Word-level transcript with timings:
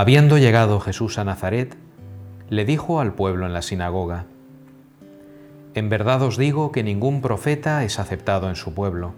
Habiendo 0.00 0.38
llegado 0.38 0.78
Jesús 0.78 1.18
a 1.18 1.24
Nazaret, 1.24 1.76
le 2.50 2.64
dijo 2.64 3.00
al 3.00 3.14
pueblo 3.14 3.46
en 3.46 3.52
la 3.52 3.62
sinagoga, 3.62 4.26
En 5.74 5.88
verdad 5.88 6.22
os 6.22 6.36
digo 6.36 6.70
que 6.70 6.84
ningún 6.84 7.20
profeta 7.20 7.82
es 7.82 7.98
aceptado 7.98 8.48
en 8.48 8.54
su 8.54 8.74
pueblo. 8.74 9.14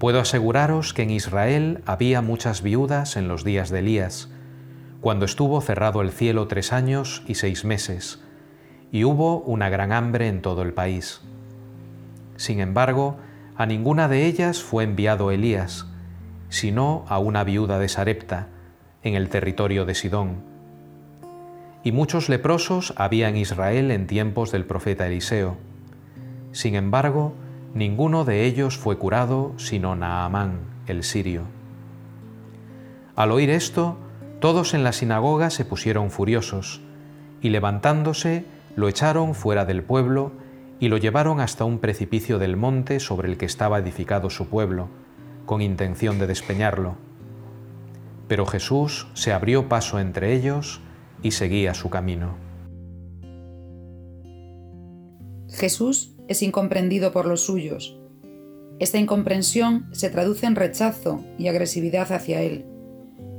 Puedo 0.00 0.18
aseguraros 0.18 0.92
que 0.92 1.04
en 1.04 1.10
Israel 1.10 1.84
había 1.86 2.20
muchas 2.20 2.62
viudas 2.62 3.16
en 3.16 3.28
los 3.28 3.44
días 3.44 3.70
de 3.70 3.78
Elías, 3.78 4.28
cuando 5.00 5.24
estuvo 5.24 5.60
cerrado 5.60 6.02
el 6.02 6.10
cielo 6.10 6.48
tres 6.48 6.72
años 6.72 7.22
y 7.28 7.36
seis 7.36 7.64
meses, 7.64 8.24
y 8.90 9.04
hubo 9.04 9.38
una 9.42 9.68
gran 9.68 9.92
hambre 9.92 10.26
en 10.26 10.42
todo 10.42 10.62
el 10.62 10.72
país. 10.72 11.20
Sin 12.34 12.58
embargo, 12.58 13.18
a 13.54 13.66
ninguna 13.66 14.08
de 14.08 14.26
ellas 14.26 14.64
fue 14.64 14.82
enviado 14.82 15.30
Elías, 15.30 15.86
sino 16.48 17.04
a 17.06 17.20
una 17.20 17.44
viuda 17.44 17.78
de 17.78 17.88
Sarepta, 17.88 18.48
en 19.02 19.14
el 19.14 19.28
territorio 19.28 19.84
de 19.84 19.94
Sidón. 19.94 20.36
Y 21.82 21.92
muchos 21.92 22.28
leprosos 22.28 22.94
había 22.96 23.28
en 23.28 23.36
Israel 23.36 23.90
en 23.90 24.06
tiempos 24.06 24.52
del 24.52 24.64
profeta 24.64 25.06
Eliseo. 25.06 25.56
Sin 26.52 26.76
embargo, 26.76 27.34
ninguno 27.74 28.24
de 28.24 28.44
ellos 28.44 28.78
fue 28.78 28.98
curado 28.98 29.54
sino 29.56 29.96
Naamán, 29.96 30.60
el 30.86 31.02
sirio. 31.02 31.42
Al 33.16 33.32
oír 33.32 33.50
esto, 33.50 33.96
todos 34.40 34.74
en 34.74 34.84
la 34.84 34.92
sinagoga 34.92 35.50
se 35.50 35.64
pusieron 35.64 36.10
furiosos, 36.10 36.80
y 37.40 37.50
levantándose, 37.50 38.44
lo 38.76 38.88
echaron 38.88 39.34
fuera 39.34 39.64
del 39.64 39.82
pueblo 39.82 40.32
y 40.78 40.88
lo 40.88 40.96
llevaron 40.96 41.40
hasta 41.40 41.64
un 41.64 41.78
precipicio 41.78 42.38
del 42.38 42.56
monte 42.56 43.00
sobre 43.00 43.28
el 43.28 43.36
que 43.36 43.46
estaba 43.46 43.78
edificado 43.78 44.30
su 44.30 44.48
pueblo, 44.48 44.88
con 45.44 45.60
intención 45.60 46.18
de 46.18 46.28
despeñarlo 46.28 46.96
pero 48.32 48.46
Jesús 48.46 49.08
se 49.12 49.30
abrió 49.30 49.68
paso 49.68 50.00
entre 50.00 50.34
ellos 50.34 50.80
y 51.22 51.32
seguía 51.32 51.74
su 51.74 51.90
camino. 51.90 52.38
Jesús 55.50 56.16
es 56.28 56.40
incomprendido 56.40 57.12
por 57.12 57.26
los 57.26 57.42
suyos. 57.42 58.00
Esta 58.78 58.96
incomprensión 58.96 59.86
se 59.92 60.08
traduce 60.08 60.46
en 60.46 60.56
rechazo 60.56 61.22
y 61.38 61.48
agresividad 61.48 62.10
hacia 62.10 62.40
Él. 62.40 62.64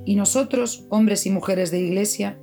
Y 0.05 0.15
nosotros, 0.15 0.85
hombres 0.89 1.25
y 1.25 1.31
mujeres 1.31 1.71
de 1.71 1.79
Iglesia, 1.79 2.37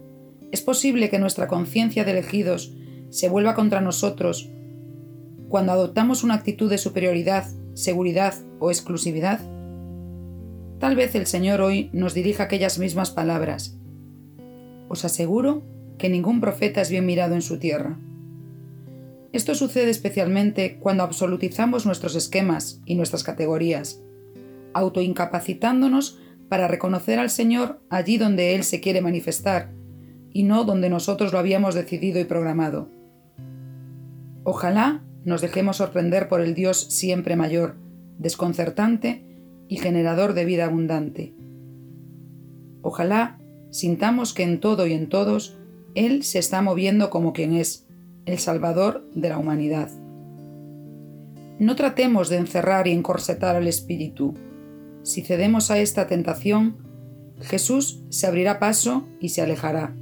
es 0.50 0.60
posible 0.60 1.08
que 1.08 1.20
nuestra 1.20 1.46
conciencia 1.46 2.02
de 2.04 2.10
elegidos 2.10 2.74
se 3.10 3.28
vuelva 3.28 3.54
contra 3.54 3.80
nosotros 3.80 4.50
cuando 5.48 5.70
adoptamos 5.70 6.24
una 6.24 6.34
actitud 6.34 6.68
de 6.68 6.78
superioridad, 6.78 7.46
seguridad 7.74 8.34
o 8.58 8.72
exclusividad? 8.72 9.38
Tal 10.80 10.96
vez 10.96 11.14
el 11.14 11.26
Señor 11.26 11.60
hoy 11.60 11.90
nos 11.92 12.14
dirija 12.14 12.44
aquellas 12.44 12.78
mismas 12.78 13.10
palabras. 13.10 13.78
Os 14.88 15.04
aseguro 15.04 15.62
que 15.98 16.08
ningún 16.08 16.40
profeta 16.40 16.80
es 16.80 16.88
bien 16.88 17.04
mirado 17.04 17.34
en 17.34 17.42
su 17.42 17.58
tierra. 17.58 17.98
Esto 19.32 19.54
sucede 19.54 19.90
especialmente 19.90 20.78
cuando 20.80 21.02
absolutizamos 21.02 21.84
nuestros 21.84 22.16
esquemas 22.16 22.80
y 22.86 22.94
nuestras 22.94 23.24
categorías, 23.24 24.02
autoincapacitándonos 24.72 26.18
para 26.48 26.66
reconocer 26.66 27.18
al 27.18 27.28
Señor 27.28 27.82
allí 27.90 28.16
donde 28.16 28.54
Él 28.54 28.64
se 28.64 28.80
quiere 28.80 29.02
manifestar 29.02 29.74
y 30.32 30.44
no 30.44 30.64
donde 30.64 30.88
nosotros 30.88 31.30
lo 31.34 31.38
habíamos 31.38 31.74
decidido 31.74 32.20
y 32.20 32.24
programado. 32.24 32.88
Ojalá 34.44 35.04
nos 35.26 35.42
dejemos 35.42 35.76
sorprender 35.76 36.30
por 36.30 36.40
el 36.40 36.54
Dios 36.54 36.78
siempre 36.88 37.36
mayor, 37.36 37.76
desconcertante 38.18 39.29
y 39.70 39.76
generador 39.76 40.34
de 40.34 40.44
vida 40.44 40.64
abundante. 40.64 41.32
Ojalá 42.82 43.38
sintamos 43.70 44.34
que 44.34 44.42
en 44.42 44.58
todo 44.58 44.88
y 44.88 44.92
en 44.92 45.08
todos 45.08 45.56
Él 45.94 46.24
se 46.24 46.40
está 46.40 46.60
moviendo 46.60 47.08
como 47.08 47.32
quien 47.32 47.54
es, 47.54 47.86
el 48.26 48.38
Salvador 48.40 49.08
de 49.14 49.28
la 49.28 49.38
humanidad. 49.38 49.88
No 51.60 51.76
tratemos 51.76 52.28
de 52.28 52.38
encerrar 52.38 52.88
y 52.88 52.90
encorsetar 52.90 53.54
al 53.54 53.68
Espíritu. 53.68 54.34
Si 55.04 55.22
cedemos 55.22 55.70
a 55.70 55.78
esta 55.78 56.08
tentación, 56.08 56.76
Jesús 57.40 58.02
se 58.08 58.26
abrirá 58.26 58.58
paso 58.58 59.06
y 59.20 59.28
se 59.28 59.40
alejará. 59.40 59.94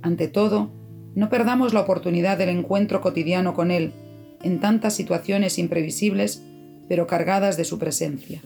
Ante 0.00 0.28
todo, 0.28 0.70
no 1.16 1.28
perdamos 1.28 1.74
la 1.74 1.80
oportunidad 1.80 2.38
del 2.38 2.50
encuentro 2.50 3.00
cotidiano 3.00 3.52
con 3.52 3.72
Él 3.72 3.94
en 4.44 4.60
tantas 4.60 4.94
situaciones 4.94 5.58
imprevisibles, 5.58 6.44
pero 6.88 7.08
cargadas 7.08 7.56
de 7.56 7.64
su 7.64 7.78
presencia. 7.80 8.40